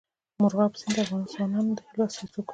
مورغاب 0.41 0.73
سیند 0.79 0.93
د 0.97 0.99
افغان 1.05 1.23
ځوانانو 1.33 1.71
د 1.77 1.79
هیلو 1.87 2.03
استازیتوب 2.07 2.43
کوي. 2.45 2.49